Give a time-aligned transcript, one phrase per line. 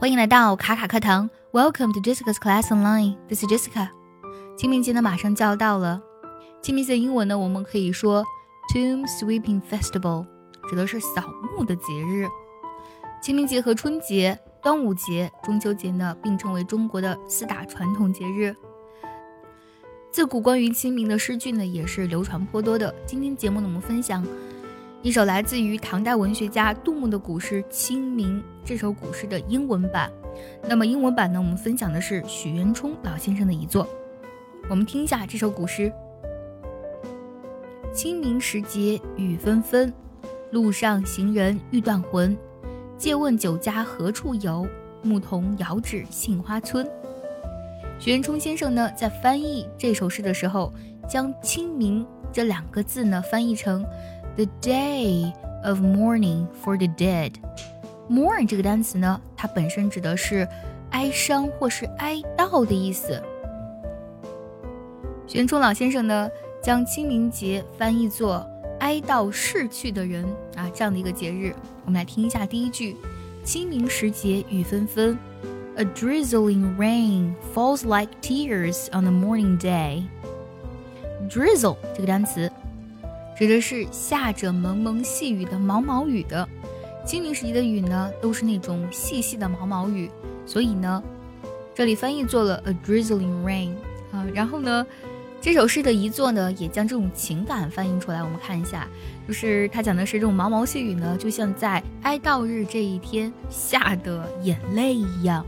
[0.00, 3.16] 欢迎来到卡卡课堂，Welcome to Jessica's Class Online。
[3.26, 3.88] This is Jessica。
[4.56, 6.00] 清明节呢马上就要到了，
[6.62, 8.24] 清明节英文呢我们可以说
[8.72, 10.24] Tomb Sweeping Festival，
[10.70, 11.24] 指的是扫
[11.56, 12.28] 墓的节日。
[13.20, 18.54] 清明节和春节、端午节、中秋节呢并称为中国的四大传统节日。
[20.12, 22.94] 自古关于清明的诗句呢也是流传颇多的。
[23.04, 24.24] 今天节目呢我们分享。
[25.00, 30.10] 一首来自于唐代文学家杜牧的古诗《清明》，这首古诗的英文版。
[30.68, 31.40] 那么英文版呢？
[31.40, 33.88] 我们分享的是许渊冲老先生的遗作。
[34.68, 35.92] 我们听一下这首古诗：
[37.92, 39.92] 清明时节雨纷纷，
[40.50, 42.36] 路上行人欲断魂。
[42.96, 44.66] 借问酒家何处有？
[45.00, 46.84] 牧童遥指杏花村。
[48.00, 50.72] 许渊冲先生呢，在翻译这首诗的时候，
[51.08, 53.86] 将“清明”这两个字呢翻译成。
[54.38, 55.32] The day
[55.64, 57.32] of mourning for the dead.
[58.08, 60.46] Mourning 这个单词呢，它本身指的是
[60.90, 63.20] 哀伤或是哀悼的意思。
[65.26, 66.30] 玄冲老先生呢，
[66.62, 71.52] 将清明节翻译作哀悼逝去的人啊这样的一个节日。
[71.84, 72.96] 我们来听一下第一句：
[73.42, 75.18] 清明时节雨纷纷
[75.74, 80.04] ，A drizzling rain falls like tears on the morning day.
[81.28, 82.48] Drizzle 这个单词。
[83.38, 86.48] 指的是下着蒙蒙细雨的毛毛雨的，
[87.06, 90.10] 清明时节的雨呢，都是那种细细的毛毛雨，
[90.44, 91.00] 所以呢，
[91.72, 93.70] 这里翻译做了 a drizzling rain
[94.10, 94.26] 啊。
[94.34, 94.84] 然后呢，
[95.40, 98.24] 这首诗的一作呢，也将这种情感翻译出来。
[98.24, 98.88] 我们看一下，
[99.28, 105.46] 就是它讲的是这种毛毛细雨呢，就像在哀悼日这一天下的眼泪一样。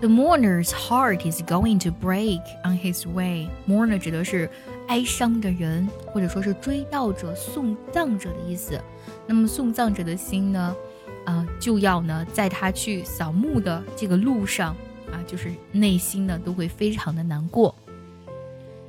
[0.00, 3.48] The mourner's heart is going to break on his way.
[3.68, 4.48] Mourner 指的是
[4.88, 8.80] 哀伤的人，或者说是追悼者、送葬者的意思。
[9.26, 10.76] 那么送葬者的心呢，
[11.24, 14.76] 啊，就要呢，在他去扫墓的这个路上
[15.10, 17.74] 啊，就是内心呢都会非常的难过，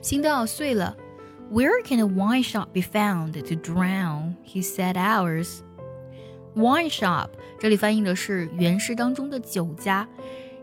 [0.02, 0.96] 心都要碎了。
[1.52, 5.60] Where can a wine shop be found to drown his sad ours.
[6.56, 7.28] Wine shop
[7.60, 10.08] 这里翻译的是原诗当中的酒家。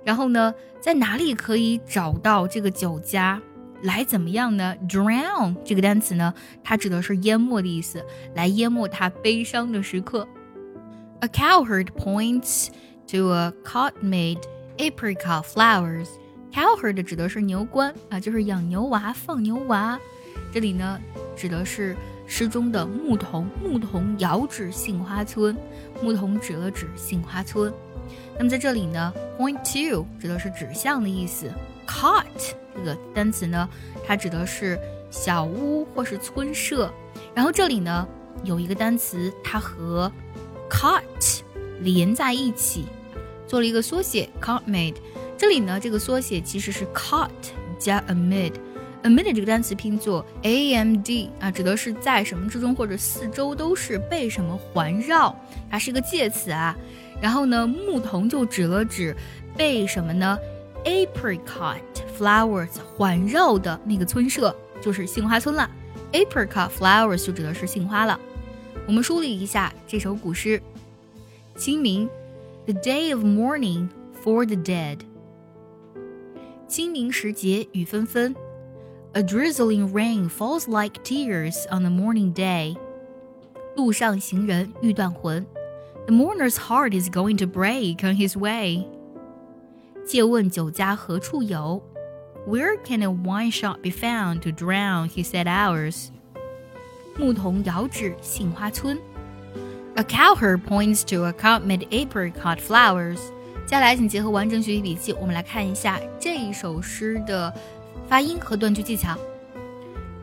[0.02, 3.40] 然后呢，在哪里可以找到这个酒家
[3.82, 8.04] 来怎么样呢？Drown 这个单词呢，它指的是淹没的意思，
[8.34, 10.26] 来淹没他悲伤的时刻。
[11.20, 12.68] A cowherd points
[13.08, 14.40] to a cot-made
[14.78, 16.08] apricot flowers.
[16.52, 19.98] Cowherd 指的是牛倌啊，就是养牛娃、放牛娃。
[20.52, 20.98] 这里呢，
[21.36, 23.46] 指的是诗中的牧童。
[23.62, 25.56] 牧童遥指杏花村，
[26.02, 27.72] 牧童指了指杏花村。
[28.38, 31.50] 那么在这里呢，point to 指的是指向的意思
[31.86, 32.24] ，cot
[32.74, 33.68] 这个单词呢，
[34.06, 34.78] 它指的是
[35.10, 36.92] 小屋或是村舍。
[37.34, 38.08] 然后这里呢
[38.44, 40.10] 有一个单词，它和
[40.70, 41.40] cot
[41.80, 42.86] 连在一起，
[43.46, 44.96] 做了一个缩写，cot made。
[45.36, 47.28] 这里呢这个缩写其实是 cot
[47.78, 55.34] 加 amid，amid 这个单词拼作 a m d 啊，指的是在什么之中或者四周都是被什么环绕，
[55.70, 56.76] 它是一个介词啊。
[57.20, 59.14] 然后呢，牧童就指了指
[59.56, 60.38] 被什么呢
[60.84, 61.80] ？apricot
[62.18, 65.70] flowers 环绕的那个村舍，就是杏花村了。
[66.12, 68.18] apricot flowers 就指的是杏花了。
[68.86, 70.60] 我们梳理一下这首古诗：
[71.56, 72.08] 清明
[72.64, 73.88] ，the day of mourning
[74.24, 74.98] for the dead。
[76.66, 78.34] 清明时节雨纷纷
[79.12, 82.76] ，a drizzling rain falls like tears on the morning day。
[83.76, 85.44] 路上行人欲断魂。
[86.07, 88.85] The mourner's heart is going to break on his way.
[90.05, 91.81] 借问酒家何处有?
[92.47, 96.09] Where can a wine shop be found to drown his sad hours?
[97.17, 98.99] 牧童遥指杏花村.
[99.95, 103.17] A cowherd points to a cup-made apricot flowers.
[103.65, 107.51] 接下来，请结合完整学习笔记，我们来看一下这一首诗的
[108.07, 109.17] 发音和断句技巧。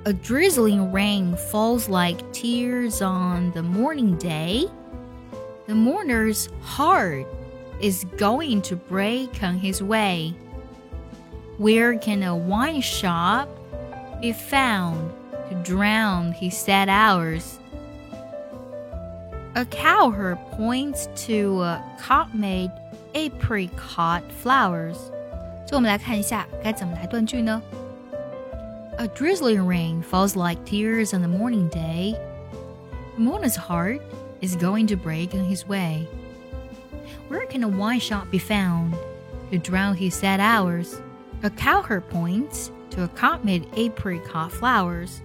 [0.04, 4.69] A drizzling rain falls like tears on the morning day
[5.67, 7.26] the mourner's heart
[7.81, 10.34] is going to break on his way.
[11.58, 13.49] Where can a wine shop
[14.20, 15.12] be found
[15.49, 17.58] to drown his sad hours?
[19.55, 22.70] A cowherd points to a cup-made
[23.14, 24.96] apricot flowers.
[25.67, 27.61] 所以我们来看一下该怎么来断句呢？
[28.99, 32.14] A drizzling rain falls like tears on the morning day.
[33.17, 34.00] The mourner's heart
[34.42, 36.07] is going to break on his way.
[37.28, 38.95] Where can a wine shop be found
[39.51, 41.01] to drown his sad hours?
[41.44, 45.22] A cowherd points to a cup-made apricot flowers.